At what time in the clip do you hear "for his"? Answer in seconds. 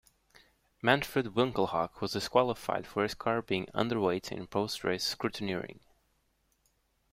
2.87-3.13